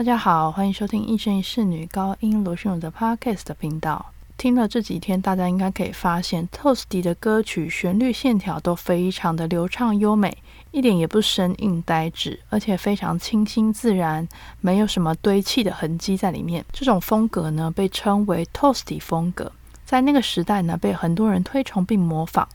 [0.00, 4.12] 大家好，欢迎收听一生一世女高音罗秀的 Podcast 频道。
[4.38, 10.38] 听了这几天，大家应该可以发现，Toasty 的歌曲旋律线条都非常的流畅优美，
[10.70, 14.26] 一点也不生硬呆滞，而且非常清新自然，
[14.62, 16.64] 没有什么堆砌的痕迹在里面。
[16.72, 19.52] 这种风格呢，被称为 Toasty 风格，
[19.84, 22.48] 在那个时代呢，被很多人推崇并模仿。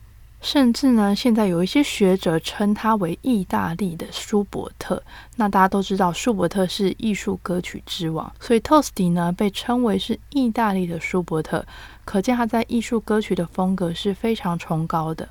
[0.46, 5.02] 甚至呢，现在有一些学者称他为意大利的舒伯特。
[5.38, 11.66] 那大家都知道，舒伯特是艺术歌曲之王，所以 Tosti 呢被称为是意大利的舒伯特，
[12.06, 15.28] 可见他在艺术歌曲的风格是非常崇高的。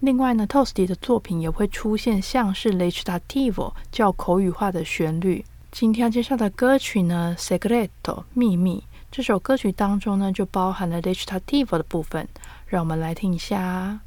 [0.00, 5.42] 另外呢，Tosti 的作品也会出现像是 Recitativo 较口语化的旋律。
[5.72, 7.88] 今天要介绍的歌曲呢，《Segreto》
[8.34, 12.28] 秘密这首歌曲当中呢，就包含了 Recitativo 的部分，
[12.66, 14.00] 让我们来听一下。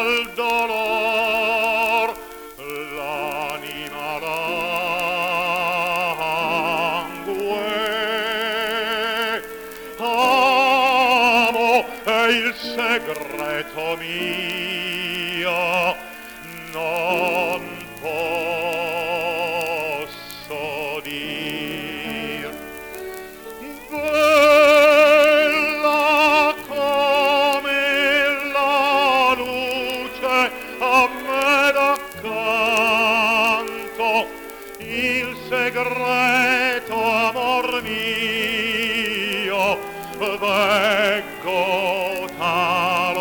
[0.00, 2.14] al dolor
[2.96, 4.48] l'anima langue
[9.98, 13.29] amo e il segreto
[30.90, 32.38] me d'accanto
[34.78, 39.78] il segreto amor mio
[40.18, 41.62] veggo
[42.36, 43.20] talor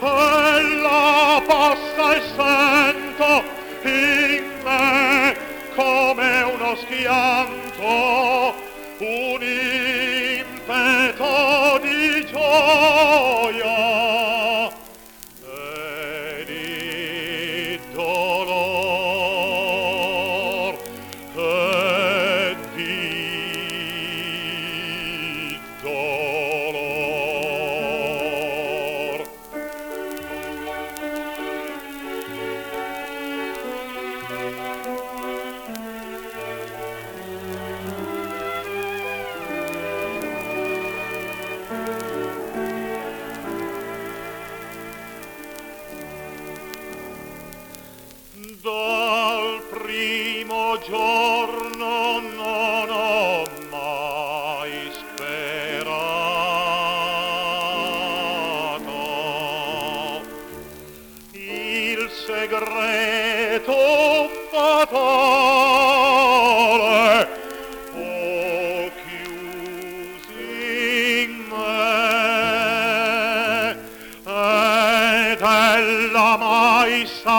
[0.00, 3.13] ella possa essendo
[48.64, 55.42] dal primo giorno non ho mai sperato.
[61.32, 63.74] Il segreto
[64.50, 65.63] fatale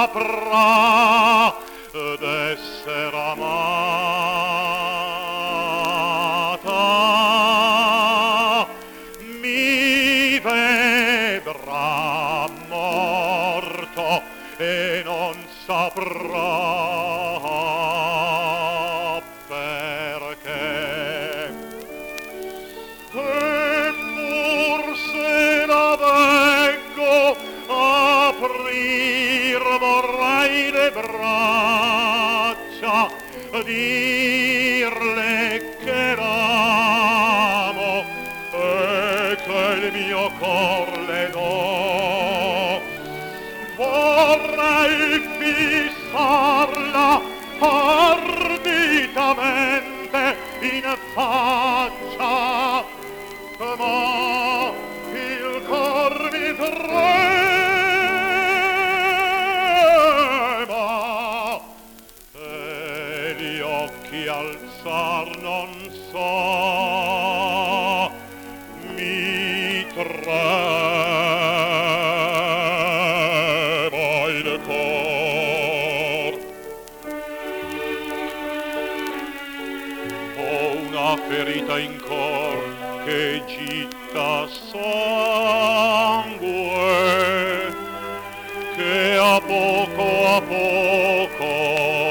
[0.05, 1.55] saprà
[1.91, 3.47] d'essere amata.
[9.41, 11.67] Mi vedrà
[12.69, 14.21] morto
[14.57, 15.35] e non
[15.65, 16.94] saprà
[33.63, 35.33] dirle
[35.83, 38.05] che l'amo
[38.51, 42.81] e che il mio cor le do.
[43.75, 47.21] Vorrei fissarla
[47.59, 49.15] arditamente
[50.61, 52.14] in faccia
[63.37, 65.69] gli occhi alzar non
[66.11, 68.11] so.
[68.95, 70.35] Mi trema
[74.29, 75.13] il cor.
[81.27, 82.57] Ferita in cor
[83.03, 86.53] che gitta sangue
[88.75, 92.04] che a poco a poco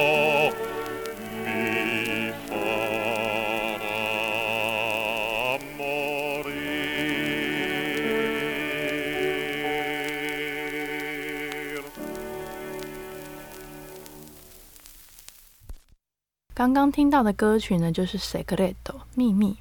[16.64, 18.74] 刚刚听到的歌曲呢，就是《Secreto》
[19.14, 19.58] 秘密。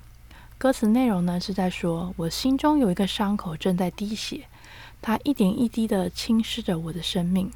[0.57, 4.45] 歌词内容呢是在说，我心中有一个伤口正在滴血，
[5.01, 7.51] 它一点一滴的侵蚀着我的生命。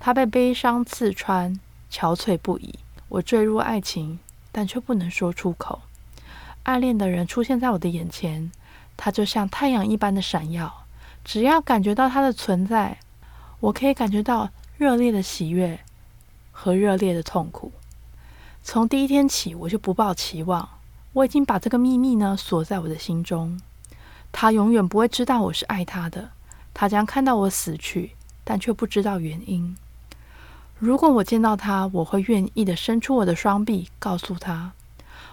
[0.00, 1.60] 它被悲伤刺穿，
[1.92, 2.78] 憔悴不已。
[3.10, 4.20] 我坠入爱情，
[4.50, 5.82] 但却不能说出口。
[6.62, 8.50] 暗恋的人出现在我的眼前，
[8.96, 10.86] 他就像太阳一般的闪耀。
[11.22, 12.98] 只要感觉到他的存在，
[13.60, 14.48] 我可以感觉到
[14.78, 15.78] 热烈的喜悦
[16.50, 17.70] 和热烈的痛苦。
[18.70, 20.68] 从第一天起，我就不抱期望。
[21.14, 23.58] 我已经把这个秘密呢锁在我的心中。
[24.30, 26.32] 他永远不会知道我是爱他的。
[26.74, 28.10] 他将看到我死去，
[28.44, 29.74] 但却不知道原因。
[30.78, 34.72] 如果我见到他，我会愿意的伸出我的双臂，告诉他，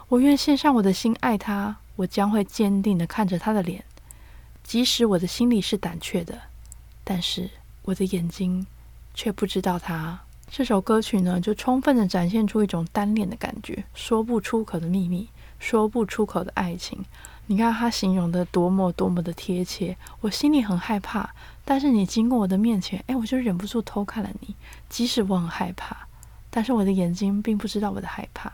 [0.07, 1.75] 我愿献上我的心爱他。
[1.97, 3.83] 我将会坚定的看着他的脸，
[4.63, 6.39] 即使我的心里是胆怯的，
[7.03, 7.49] 但是
[7.81, 8.65] 我的眼睛
[9.13, 10.21] 却不知道他。
[10.50, 15.27] 这首歌曲呢，就充分的展现出一种单恋的感觉，说不出口的秘密，
[15.59, 17.03] 说不出口的爱情。
[17.47, 21.30] 你看他形容的多么多么的贴切，我心里很害怕，
[21.65, 24.56] 但是你经过我的面前，哎，我就忍不住偷看了你。
[24.88, 26.07] 即使我很害怕，
[26.50, 28.51] 但是我的眼睛并不知道我的害怕。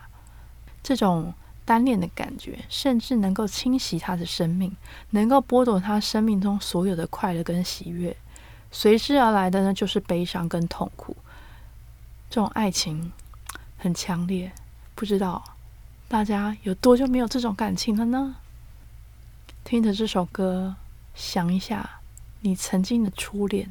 [0.81, 1.33] 这种
[1.63, 4.75] 单恋的感觉，甚至能够侵袭他的生命，
[5.11, 8.17] 能够剥夺他生命中所有的快乐跟喜悦，
[8.71, 11.15] 随之而来的呢，就是悲伤跟痛苦。
[12.31, 13.11] 这种爱情
[13.77, 14.53] 很强烈，
[14.95, 15.43] 不知道
[16.07, 18.37] 大家有多久没有这种感情了呢？
[19.65, 20.77] 听着这首歌，
[21.13, 21.99] 想一下
[22.39, 23.69] 你曾经的初恋，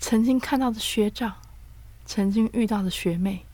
[0.00, 1.36] 曾经看到的学长，
[2.04, 3.44] 曾经遇到的学妹。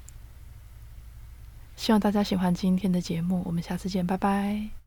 [1.76, 4.79] 希望大家喜欢今天的节目，我们下次见，拜拜。